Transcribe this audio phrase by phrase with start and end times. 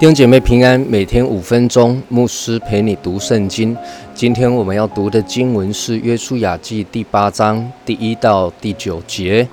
[0.00, 3.76] 弟兄姐妹平安，每天五分钟，牧师陪你读圣经。
[4.14, 9.46] 今天我们要读的经文是《约书亚记》第八章第一到第九节。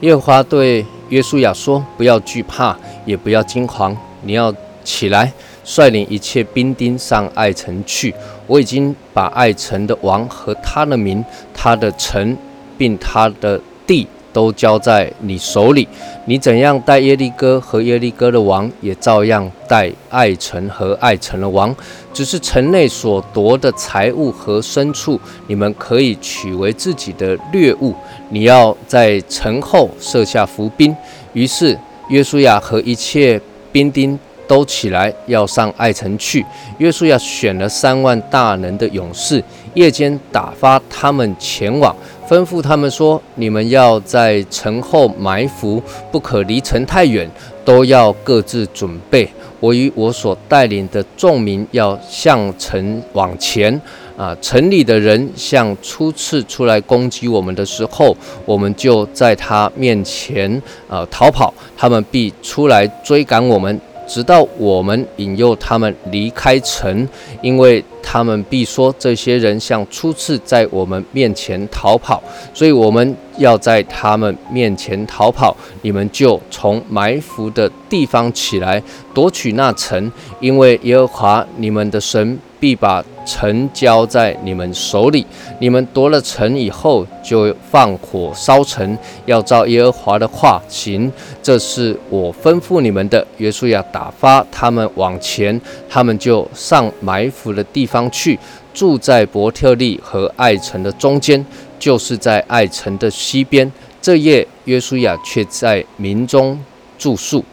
[0.00, 2.76] 耶和华对约书亚说：“不要惧怕，
[3.06, 4.54] 也不要惊慌，你要
[4.84, 5.32] 起来，
[5.64, 8.14] 率领一切兵丁上爱城去。
[8.46, 11.24] 我已经把爱城的王和他的民、
[11.54, 12.36] 他的城，
[12.76, 14.06] 并他的地。”
[14.36, 15.88] 都交在你手里，
[16.26, 21.74] 你怎样带耶利哥和耶利哥的王，也照样带爱城和爱城的王。
[22.12, 27.94] 只是城内所夺的财物和牲畜，你们可以取为自己的掠物。
[28.28, 30.94] 你要在城后设下伏兵。
[31.32, 31.78] 于是
[32.10, 33.40] 约书亚和一切
[33.72, 36.44] 兵丁都起来，要上爱城去。
[36.76, 39.42] 约书亚选了三万大能的勇士，
[39.76, 41.94] 夜间打发他们前往。
[42.28, 45.80] 吩咐他们说：“你们要在城后埋伏，
[46.10, 47.30] 不可离城太远，
[47.64, 49.28] 都要各自准备。
[49.60, 53.80] 我与我所带领的众民要向城往前。
[54.16, 60.50] 啊，城里的人像初次出来攻击我们的时候，我们就在他面前
[60.88, 67.06] 啊逃跑，他们必出来追赶我们。”直到我们引诱他们离开城，
[67.42, 72.22] 因为他们必说这些人像初次在我们面前逃跑，
[72.54, 75.56] 所以我们要在他们面前逃跑。
[75.82, 78.82] 你们就从埋伏的地方起来
[79.12, 80.10] 夺取那城，
[80.40, 82.38] 因为耶和华你们的神。
[82.58, 85.26] 必把城交在你们手里，
[85.58, 88.96] 你们夺了城以后，就放火烧城，
[89.26, 91.12] 要照耶和华的话行。
[91.42, 93.26] 这是我吩咐你们的。
[93.36, 95.60] 约书亚打发他们往前，
[95.90, 98.38] 他们就上埋伏的地方去，
[98.72, 101.44] 住在伯特利和爱城的中间，
[101.78, 103.70] 就是在爱城的西边。
[104.00, 106.58] 这夜，约书亚却在民中
[106.96, 107.44] 住宿。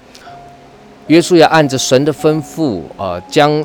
[1.08, 3.64] 约书亚按着神的吩咐，啊，将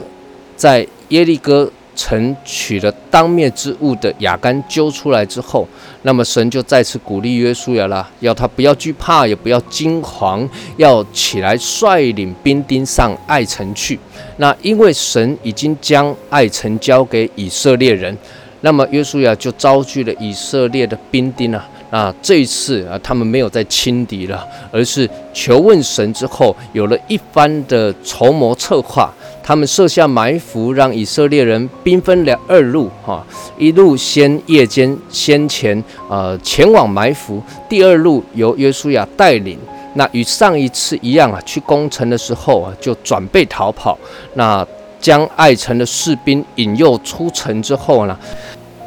[0.56, 5.67] 在耶利哥臣取了当灭之物的雅干揪出来之后，
[6.02, 13.98] 那么神就再次鼓励约书亚了，要他不要惧怕，也不要惊惶，要起来率领兵丁上爱城去。
[14.36, 18.17] 那因为神已经将爱城交给以色列人，
[18.61, 21.68] 那么约书亚就招聚了以色列的兵丁啊。
[21.90, 29.12] 那这一次啊，他们没有再轻敌了，而是求问神之后，有了一番的筹谋策划。
[29.42, 33.26] 他们设下埋伏，让以色列人兵分两二路，哈，
[33.56, 39.58] 一路先夜间先前呃前往埋伏，第二路由约书亚带领。
[39.94, 43.98] 那与上一次一样啊，去攻城的时候啊，就准备逃跑。
[44.34, 44.64] 那
[45.00, 48.18] 将爱城的士兵引诱出城之后呢，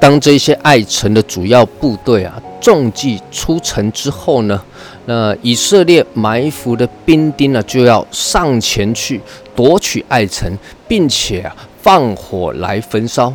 [0.01, 4.59] 当这些爱城的主要部队啊，中计出城之后呢？
[5.05, 9.21] 那以色列埋伏的兵丁呢，就要上前去
[9.55, 10.57] 夺取爱城，
[10.87, 13.31] 并且啊放火来焚烧。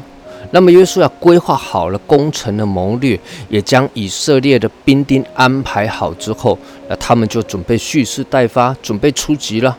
[0.51, 9.79] 那么约书亚规划好了攻城的谋略，也将以色列的兵丁安排好之后，那他们就准备蓄势待发，准备出击了。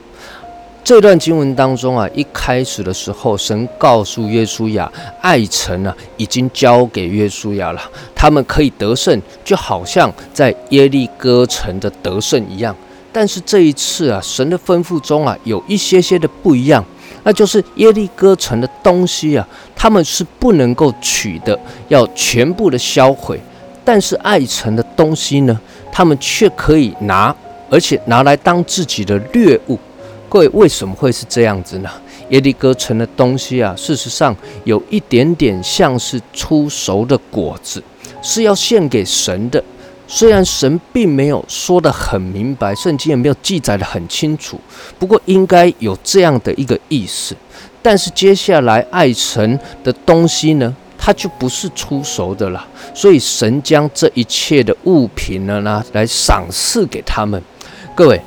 [0.88, 4.90] 这段经文当中啊，一开始的时候，神告诉约书亚，
[5.20, 7.82] 爱城啊已经交给约书亚了，
[8.16, 12.74] 他们可以得胜，就好像在耶利哥城的得胜一样。
[13.12, 16.82] 但是这一次啊，神的吩咐中啊，有一些些的不一样，
[17.24, 21.60] 那就是耶利哥城的东西啊，他们是不能够取的，
[21.90, 23.36] 要全部的销毁；
[23.84, 25.60] 但是爱城的东西呢，
[25.92, 27.36] 他们却可以拿，
[27.70, 29.78] 而且拿来当自己的掠物。
[30.30, 31.90] 各位为什么会是这样子呢？
[32.30, 37.82] 耶利哥城的东西啊，事实上有一点点像是出熟的果子，
[38.22, 39.64] 是要献给神的。
[40.06, 44.60] 虽然神并没有说得很明白，圣经也没有记载得很清楚，
[45.00, 47.34] 不过应该有这样的一个意思。
[47.82, 52.68] 但是接下来爱神的东西呢，它就不是出熟的了。
[52.94, 57.42] 所以神将这一切的物品呢，拿来赏赐给他们。
[57.96, 58.22] 各位。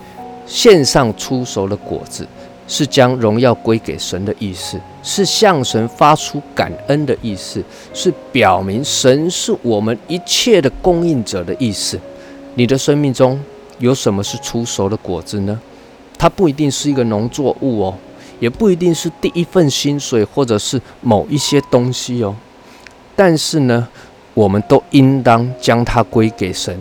[0.51, 2.27] 献上出熟的果子，
[2.67, 7.63] 是将荣耀归给神的意思，是向神发出感恩的意思，
[7.95, 11.97] 是表明神是我们一切的供应者的意思。
[12.57, 13.41] 你的生命中
[13.79, 15.61] 有什么是出熟的果子呢？
[16.19, 17.95] 它不一定是一个农作物哦，
[18.41, 22.35] 也不一定是第一份薪水，或者是某一些东西哦。
[23.15, 23.87] 但是呢，
[24.35, 26.77] 我们都应当将它归给神，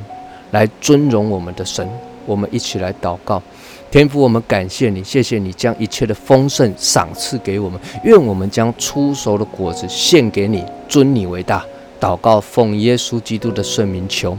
[0.50, 1.88] 来尊荣我们的神。
[2.30, 3.42] 我们一起来祷告。
[3.90, 7.80] 天父，我们感谢你，谢谢你将一切的丰盛赏赐给我们。
[8.04, 11.66] 愿我们将出熟的果子献给你，尊你为大。
[12.00, 14.38] 祷告，奉耶稣基督的圣名求，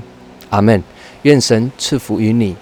[0.51, 0.81] 阿门。
[1.23, 2.55] 愿神赐福于你。